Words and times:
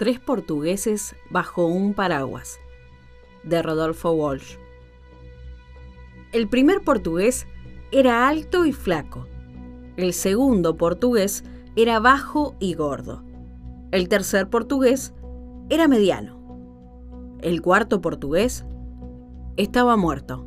Tres 0.00 0.18
portugueses 0.18 1.14
bajo 1.28 1.66
un 1.66 1.92
paraguas, 1.92 2.58
de 3.42 3.60
Rodolfo 3.60 4.12
Walsh. 4.12 4.56
El 6.32 6.48
primer 6.48 6.80
portugués 6.80 7.46
era 7.92 8.26
alto 8.26 8.64
y 8.64 8.72
flaco. 8.72 9.26
El 9.98 10.14
segundo 10.14 10.78
portugués 10.78 11.44
era 11.76 12.00
bajo 12.00 12.54
y 12.60 12.72
gordo. 12.72 13.22
El 13.90 14.08
tercer 14.08 14.48
portugués 14.48 15.12
era 15.68 15.86
mediano. 15.86 17.36
El 17.42 17.60
cuarto 17.60 18.00
portugués 18.00 18.64
estaba 19.58 19.98
muerto. 19.98 20.46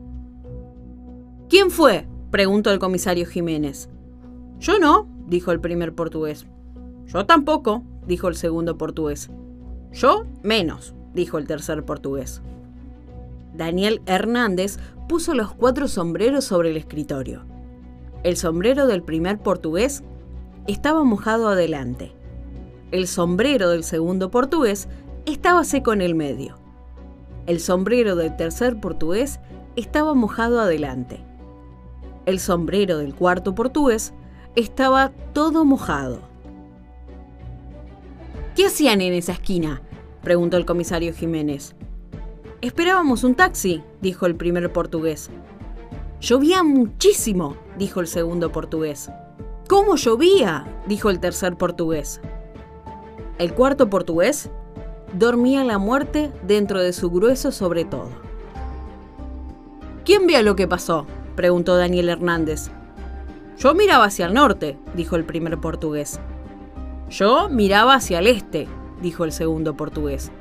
¿Quién 1.47 1.69
fue? 1.69 2.07
preguntó 2.31 2.71
el 2.71 2.79
comisario 2.79 3.27
Jiménez. 3.27 3.87
Yo 4.57 4.79
no, 4.79 5.07
dijo 5.27 5.51
el 5.51 5.59
primer 5.59 5.93
portugués. 5.93 6.47
Yo 7.05 7.27
tampoco, 7.27 7.83
dijo 8.07 8.29
el 8.29 8.35
segundo 8.35 8.79
portugués. 8.79 9.29
Yo 9.93 10.25
menos, 10.41 10.93
dijo 11.13 11.37
el 11.37 11.47
tercer 11.47 11.85
portugués. 11.85 12.41
Daniel 13.53 14.01
Hernández 14.07 14.79
puso 15.07 15.35
los 15.35 15.53
cuatro 15.53 15.87
sombreros 15.87 16.45
sobre 16.45 16.71
el 16.71 16.77
escritorio. 16.77 17.43
El 18.23 18.35
sombrero 18.37 18.87
del 18.87 19.03
primer 19.03 19.37
portugués 19.37 20.03
estaba 20.67 21.03
mojado 21.03 21.49
adelante. 21.49 22.13
El 22.91 23.07
sombrero 23.07 23.69
del 23.69 23.83
segundo 23.83 24.31
portugués 24.31 24.87
estaba 25.25 25.63
seco 25.63 25.93
en 25.93 26.01
el 26.01 26.15
medio. 26.15 26.55
El 27.45 27.59
sombrero 27.59 28.15
del 28.15 28.35
tercer 28.35 28.79
portugués 28.79 29.39
estaba 29.75 30.13
mojado 30.13 30.61
adelante. 30.61 31.19
El 32.25 32.39
sombrero 32.39 32.97
del 32.97 33.13
cuarto 33.13 33.53
portugués 33.53 34.13
estaba 34.55 35.11
todo 35.33 35.65
mojado. 35.65 36.32
¿Qué 38.55 38.67
hacían 38.67 39.01
en 39.01 39.13
esa 39.13 39.31
esquina? 39.31 39.81
preguntó 40.21 40.57
el 40.57 40.65
comisario 40.65 41.11
Jiménez. 41.13 41.75
Esperábamos 42.61 43.23
un 43.23 43.33
taxi, 43.33 43.81
dijo 43.99 44.27
el 44.27 44.35
primer 44.35 44.71
portugués. 44.71 45.31
Llovía 46.21 46.61
muchísimo, 46.61 47.57
dijo 47.79 47.99
el 47.99 48.07
segundo 48.07 48.51
portugués. 48.51 49.09
¿Cómo 49.67 49.95
llovía? 49.95 50.67
dijo 50.87 51.09
el 51.09 51.19
tercer 51.19 51.57
portugués. 51.57 52.21
El 53.39 53.55
cuarto 53.55 53.89
portugués 53.89 54.51
dormía 55.13 55.63
la 55.63 55.79
muerte 55.79 56.31
dentro 56.45 56.79
de 56.79 56.93
su 56.93 57.09
grueso 57.09 57.51
sobre 57.51 57.85
todo. 57.85 58.09
¿Quién 60.05 60.27
vio 60.27 60.43
lo 60.43 60.55
que 60.55 60.67
pasó? 60.67 61.07
preguntó 61.35 61.75
Daniel 61.75 62.09
Hernández. 62.09 62.69
Yo 63.57 63.73
miraba 63.73 64.05
hacia 64.05 64.27
el 64.27 64.35
norte, 64.35 64.77
dijo 64.95 65.15
el 65.15 65.25
primer 65.25 65.57
portugués. 65.57 66.19
Yo 67.13 67.47
miraba 67.47 67.93
hacia 67.93 68.17
el 68.17 68.25
este, 68.25 68.67
dijo 68.99 69.23
el 69.23 69.31
segundo 69.31 69.77
portugués. 69.77 70.31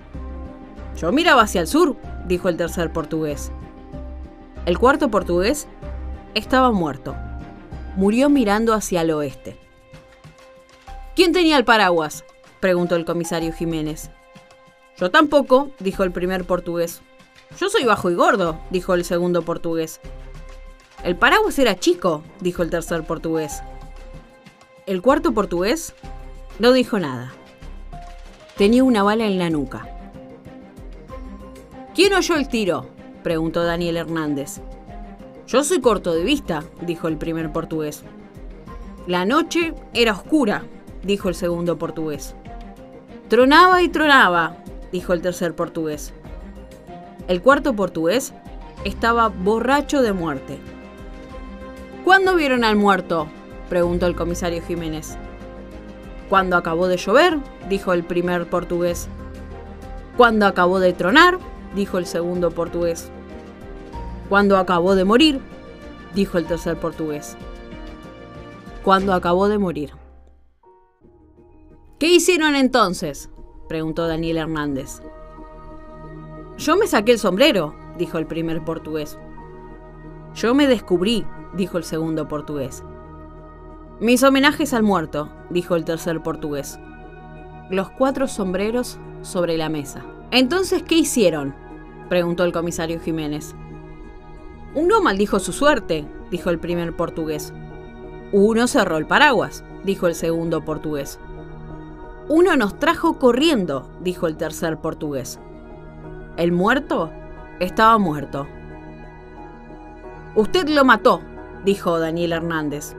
Yo 0.97 1.13
miraba 1.13 1.43
hacia 1.43 1.61
el 1.61 1.67
sur, 1.67 1.99
dijo 2.27 2.49
el 2.49 2.57
tercer 2.57 2.91
portugués. 2.91 3.53
El 4.65 4.79
cuarto 4.79 5.11
portugués 5.11 5.69
estaba 6.33 6.73
muerto. 6.73 7.15
Murió 7.95 8.31
mirando 8.31 8.73
hacia 8.73 9.03
el 9.03 9.11
oeste. 9.11 9.59
¿Quién 11.15 11.33
tenía 11.35 11.59
el 11.59 11.67
paraguas? 11.67 12.25
preguntó 12.59 12.97
el 12.97 13.05
comisario 13.05 13.53
Jiménez. 13.53 14.11
Yo 14.97 15.11
tampoco, 15.11 15.73
dijo 15.79 16.05
el 16.05 16.11
primer 16.11 16.47
portugués. 16.47 17.03
Yo 17.61 17.69
soy 17.69 17.85
bajo 17.85 18.11
y 18.11 18.15
gordo, 18.15 18.59
dijo 18.71 18.95
el 18.95 19.05
segundo 19.05 19.43
portugués. 19.43 20.01
El 21.05 21.17
paraguas 21.17 21.59
era 21.59 21.79
chico, 21.79 22.23
dijo 22.41 22.63
el 22.63 22.71
tercer 22.71 23.05
portugués. 23.05 23.63
El 24.87 25.03
cuarto 25.03 25.33
portugués 25.33 25.95
no 26.63 26.73
dijo 26.73 27.01
nada. 27.01 27.33
Tenía 28.57 28.85
una 28.85 29.03
bala 29.03 29.27
en 29.27 29.37
la 29.37 29.51
nuca. 29.51 29.85
¿Quién 31.93 32.15
oyó 32.15 32.37
el 32.37 32.47
tiro? 32.47 32.87
preguntó 33.25 33.65
Daniel 33.65 33.97
Hernández. 33.97 34.61
Yo 35.49 35.65
soy 35.65 35.81
corto 35.81 36.15
de 36.15 36.23
vista, 36.23 36.63
dijo 36.81 37.09
el 37.09 37.19
primer 37.19 37.51
portugués. 37.51 38.05
La 39.09 39.25
noche 39.25 39.75
era 39.93 40.13
oscura, 40.13 40.63
dijo 41.03 41.29
el 41.29 41.35
segundo 41.35 41.79
portugués. 41.79 42.37
Tronaba 43.27 43.83
y 43.83 43.89
tronaba, 43.89 44.57
dijo 44.93 45.15
el 45.15 45.21
tercer 45.21 45.57
portugués. 45.57 46.15
El 47.27 47.43
cuarto 47.43 47.75
portugués 47.75 48.35
estaba 48.85 49.27
borracho 49.27 50.01
de 50.01 50.13
muerte. 50.13 50.59
¿Cuándo 52.05 52.37
vieron 52.37 52.63
al 52.63 52.77
muerto? 52.77 53.27
preguntó 53.69 54.07
el 54.07 54.15
comisario 54.15 54.63
Jiménez. 54.63 55.19
Cuando 56.33 56.57
acabó 56.57 56.89
de 56.89 56.97
llover, 56.97 57.39
dijo 57.69 57.93
el 57.93 58.05
primer 58.05 58.49
portugués. 58.49 59.07
Cuando 60.17 60.47
acabó 60.47 60.81
de 60.81 60.95
tronar, 60.95 61.39
dijo 61.75 61.99
el 61.99 62.07
segundo 62.07 62.51
portugués. 62.51 63.11
Cuando 64.31 64.57
acabó 64.57 64.95
de 64.95 65.05
morir, 65.05 65.43
dijo 66.15 66.39
el 66.39 66.47
tercer 66.47 66.79
portugués. 66.79 67.37
Cuando 68.83 69.13
acabó 69.13 69.47
de 69.49 69.59
morir. 69.59 69.93
¿Qué 71.99 72.09
hicieron 72.15 72.55
entonces? 72.55 73.29
preguntó 73.69 74.09
Daniel 74.09 74.39
Hernández. 74.39 75.03
Yo 76.57 76.79
me 76.79 76.87
saqué 76.87 77.13
el 77.13 77.19
sombrero, 77.19 77.75
dijo 77.99 78.17
el 78.17 78.27
primer 78.27 78.65
portugués. 78.65 79.19
Yo 80.35 80.55
me 80.55 80.67
descubrí, 80.67 81.27
dijo 81.53 81.77
el 81.77 81.85
segundo 81.85 82.27
portugués. 82.27 82.83
Mis 84.03 84.25
homenajes 84.25 84.75
al 84.75 84.83
muerto, 84.83 85.29
dijo 85.49 85.77
el 85.77 85.85
tercer 85.85 86.21
portugués. 86.25 86.81
Los 87.71 87.89
cuatro 87.91 88.27
sombreros 88.27 88.99
sobre 89.21 89.57
la 89.57 89.69
mesa. 89.69 90.03
Entonces, 90.33 90.83
¿qué 90.83 90.97
hicieron? 90.97 91.55
preguntó 92.09 92.43
el 92.43 92.53
comisario 92.53 92.99
Jiménez. 92.99 93.55
Uno 94.75 95.01
maldijo 95.03 95.39
su 95.39 95.53
suerte, 95.53 96.05
dijo 96.33 96.51
el 96.51 96.59
primer 96.59 96.97
portugués. 96.97 97.55
Uno 98.33 98.67
cerró 98.67 98.97
el 98.97 99.07
paraguas, 99.07 99.63
dijo 99.85 100.09
el 100.09 100.17
segundo 100.17 100.65
portugués. 100.65 101.21
Uno 102.29 102.57
nos 102.57 102.81
trajo 102.81 103.21
corriendo, 103.21 103.89
dijo 104.01 104.27
el 104.27 104.37
tercer 104.37 104.79
portugués. 104.79 105.39
El 106.37 106.51
muerto 106.51 107.13
estaba 107.61 107.99
muerto. 107.99 108.49
Usted 110.35 110.69
lo 110.69 110.85
mató, 110.85 111.23
dijo 111.65 112.01
Daniel 112.01 112.33
Hernández. 112.33 112.97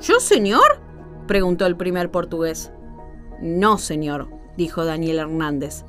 ¿Yo, 0.00 0.18
señor? 0.18 0.80
preguntó 1.26 1.66
el 1.66 1.76
primer 1.76 2.10
portugués. 2.10 2.72
No, 3.42 3.78
señor, 3.78 4.28
dijo 4.56 4.84
Daniel 4.84 5.18
Hernández. 5.18 5.84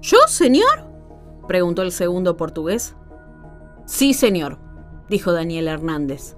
¿Yo, 0.00 0.18
señor? 0.26 0.90
preguntó 1.46 1.82
el 1.82 1.92
segundo 1.92 2.36
portugués. 2.36 2.96
Sí, 3.84 4.14
señor, 4.14 4.58
dijo 5.10 5.32
Daniel 5.32 5.68
Hernández. 5.68 6.36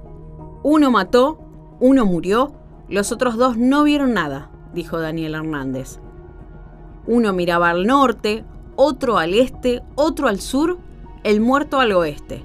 Uno 0.65 0.91
mató, 0.91 1.39
uno 1.79 2.07
murió, 2.07 2.55
los 2.89 3.13
otros 3.13 3.37
dos 3.37 3.57
no 3.57 3.85
vieron 3.85 4.13
nada, 4.13 4.51
dijo 4.73 4.99
Daniel 4.99 5.37
Hernández. 5.37 6.01
Uno 7.07 7.33
miraba 7.33 7.71
al 7.71 7.87
norte, 7.87 8.45
otro 8.75 9.19
al 9.19 9.35
este, 9.35 9.83
otro 9.95 10.27
al 10.27 10.41
sur, 10.41 10.79
el 11.23 11.41
muerto 11.41 11.79
al 11.79 11.93
oeste. 11.93 12.45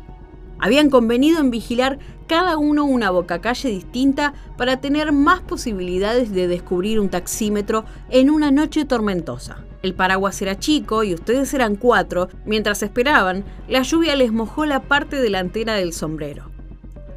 Habían 0.60 0.90
convenido 0.90 1.40
en 1.40 1.50
vigilar 1.50 2.00
cada 2.30 2.60
uno 2.60 2.86
una 2.86 3.10
bocacalle 3.10 3.70
distinta 3.70 4.36
para 4.56 4.80
tener 4.80 5.12
más 5.12 5.42
posibilidades 5.42 6.32
de 6.32 6.48
descubrir 6.48 7.00
un 7.00 7.10
taxímetro 7.10 7.86
en 8.12 8.30
una 8.30 8.52
noche 8.52 8.86
tormentosa. 8.86 9.66
El 9.82 9.96
paraguas 9.96 10.40
era 10.44 10.60
chico 10.60 11.04
y 11.04 11.16
ustedes 11.16 11.52
eran 11.56 11.76
cuatro. 11.76 12.30
Mientras 12.46 12.84
esperaban, 12.84 13.44
la 13.68 13.82
lluvia 13.82 14.16
les 14.16 14.32
mojó 14.32 14.68
la 14.68 14.84
parte 14.84 15.20
delantera 15.20 15.74
del 15.74 15.92
sombrero. 15.92 16.52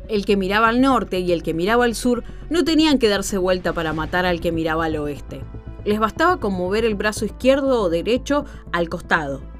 El 0.09 0.25
que 0.25 0.39
miraba 0.39 0.69
al 0.69 0.81
norte 0.81 1.21
y 1.21 1.33
el 1.33 1.43
que 1.43 1.53
miraba 1.53 1.85
al 1.85 1.95
sur 1.95 2.25
no 2.49 2.65
tenían 2.65 2.99
que 2.99 3.11
darse 3.11 3.37
vuelta 3.37 3.75
para 3.75 3.93
matar 3.93 4.25
al 4.25 4.41
que 4.41 4.51
miraba 4.51 4.87
al 4.87 4.97
oeste. 4.97 5.43
Les 5.85 5.99
bastaba 5.99 6.39
con 6.41 6.55
mover 6.55 6.87
el 6.87 6.95
brazo 6.95 7.27
izquierdo 7.27 7.83
o 7.83 7.91
derecho 7.91 8.47
al 8.73 8.89
costado. 8.89 9.52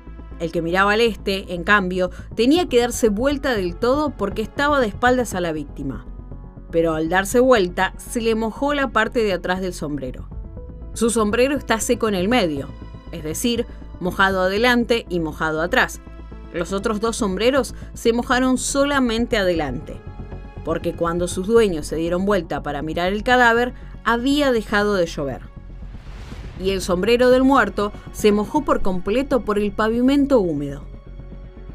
El 0.43 0.51
que 0.51 0.61
miraba 0.61 0.95
al 0.95 1.01
este, 1.01 1.55
en 1.55 1.63
cambio, 1.63 2.11
tenía 2.35 2.69
que 2.69 2.81
darse 2.81 3.11
vuelta 3.11 3.55
del 3.55 3.77
todo 3.77 4.11
porque 4.11 4.43
estaba 4.43 4.81
de 4.81 4.89
espaldas 4.89 5.35
a 5.35 5.41
la 5.41 5.53
víctima. 5.53 6.05
Pero 6.73 6.95
al 6.95 7.09
darse 7.09 7.39
vuelta, 7.39 7.95
se 7.97 8.21
le 8.21 8.35
mojó 8.35 8.75
la 8.75 8.89
parte 8.89 9.23
de 9.23 9.35
atrás 9.35 9.61
del 9.61 9.73
sombrero. 9.73 10.29
Su 10.95 11.11
sombrero 11.11 11.57
está 11.57 11.79
seco 11.79 12.09
en 12.09 12.17
el 12.17 12.29
medio, 12.29 12.67
es 13.13 13.23
decir, 13.23 13.67
mojado 14.01 14.43
adelante 14.43 15.07
y 15.09 15.21
mojado 15.21 15.63
atrás. 15.63 16.01
Los 16.53 16.73
otros 16.73 16.99
dos 16.99 17.19
sombreros 17.19 17.77
se 17.95 18.13
mojaron 18.13 18.59
solamente 18.59 19.37
adelante, 19.37 20.01
porque 20.65 20.93
cuando 20.93 21.29
sus 21.29 21.47
dueños 21.47 21.87
se 21.87 21.95
dieron 21.95 22.25
vuelta 22.25 22.65
para 22.65 22.83
mirar 22.83 23.13
el 23.13 23.23
cadáver, 23.23 23.75
había 24.03 24.51
dejado 24.51 24.95
de 24.95 25.07
llover. 25.07 25.52
Y 26.63 26.71
el 26.71 26.81
sombrero 26.81 27.31
del 27.31 27.43
muerto 27.43 27.93
se 28.13 28.31
mojó 28.31 28.63
por 28.63 28.83
completo 28.83 29.41
por 29.41 29.59
el 29.59 29.73
pavimento 29.73 30.39
húmedo. 30.41 30.85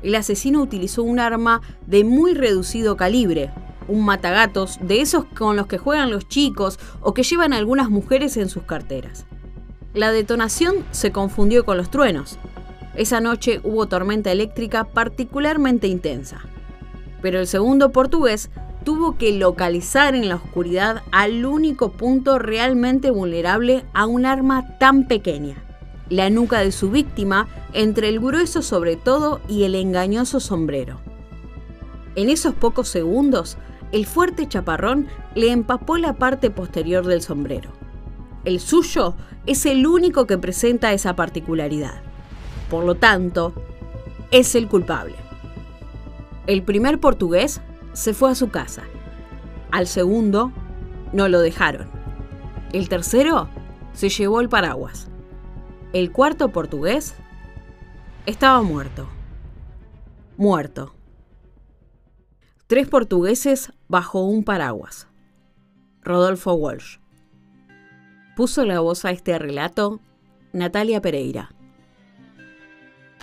El 0.03 0.15
asesino 0.15 0.61
utilizó 0.61 1.03
un 1.03 1.19
arma 1.19 1.61
de 1.85 2.03
muy 2.03 2.33
reducido 2.33 2.95
calibre, 2.95 3.51
un 3.87 4.05
matagatos 4.05 4.77
de 4.81 5.01
esos 5.01 5.25
con 5.25 5.55
los 5.55 5.67
que 5.67 5.77
juegan 5.77 6.11
los 6.11 6.27
chicos 6.27 6.79
o 7.01 7.13
que 7.13 7.23
llevan 7.23 7.53
algunas 7.53 7.89
mujeres 7.89 8.37
en 8.37 8.49
sus 8.49 8.63
carteras. 8.63 9.25
La 9.93 10.11
detonación 10.11 10.85
se 10.91 11.11
confundió 11.11 11.65
con 11.65 11.77
los 11.77 11.89
truenos. 11.89 12.37
Esa 12.95 13.19
noche 13.19 13.59
hubo 13.63 13.87
tormenta 13.87 14.31
eléctrica 14.31 14.83
particularmente 14.85 15.87
intensa. 15.87 16.41
Pero 17.21 17.39
el 17.39 17.47
segundo 17.47 17.91
portugués 17.91 18.49
tuvo 18.87 19.17
que 19.17 19.33
localizar 19.33 20.15
en 20.15 20.29
la 20.29 20.35
oscuridad 20.35 21.03
al 21.11 21.45
único 21.45 21.91
punto 21.91 22.39
realmente 22.39 23.11
vulnerable 23.11 23.83
a 23.93 24.05
un 24.05 24.25
arma 24.25 24.77
tan 24.77 25.09
pequeña, 25.09 25.57
la 26.07 26.29
nuca 26.29 26.61
de 26.61 26.71
su 26.71 26.89
víctima 26.89 27.49
entre 27.73 28.07
el 28.07 28.21
grueso 28.21 28.61
sobre 28.61 28.95
todo 28.95 29.41
y 29.49 29.65
el 29.65 29.75
engañoso 29.75 30.39
sombrero. 30.39 31.01
En 32.15 32.29
esos 32.29 32.55
pocos 32.55 32.87
segundos, 32.87 33.57
el 33.91 34.05
fuerte 34.05 34.47
chaparrón 34.47 35.07
le 35.35 35.51
empapó 35.51 35.97
la 35.97 36.13
parte 36.13 36.49
posterior 36.49 37.05
del 37.05 37.21
sombrero. 37.21 37.71
El 38.45 38.61
suyo 38.61 39.15
es 39.45 39.65
el 39.65 39.85
único 39.85 40.27
que 40.27 40.37
presenta 40.37 40.93
esa 40.93 41.13
particularidad. 41.13 42.01
Por 42.69 42.85
lo 42.85 42.95
tanto, 42.95 43.51
es 44.31 44.55
el 44.55 44.69
culpable. 44.69 45.15
El 46.45 46.63
primer 46.63 47.01
portugués 47.01 47.59
se 47.97 48.13
fue 48.13 48.29
a 48.29 48.35
su 48.35 48.49
casa. 48.49 48.83
Al 49.71 49.87
segundo, 49.87 50.51
no 51.13 51.27
lo 51.29 51.39
dejaron. 51.39 51.89
El 52.71 52.89
tercero 52.89 53.49
se 53.93 54.09
llevó 54.09 54.39
el 54.39 54.49
paraguas. 54.49 55.09
El 55.93 56.11
cuarto 56.11 56.49
portugués 56.49 57.15
estaba 58.27 58.61
muerto. 58.61 59.09
Muerto. 60.37 60.93
Tres 62.67 62.87
portugueses 62.87 63.73
bajo 63.87 64.21
un 64.21 64.43
paraguas. 64.43 65.07
Rodolfo 66.03 66.53
Walsh. 66.53 66.99
Puso 68.35 68.63
la 68.63 68.79
voz 68.79 69.05
a 69.05 69.11
este 69.11 69.39
relato 69.39 70.01
Natalia 70.53 71.01
Pereira. 71.01 71.49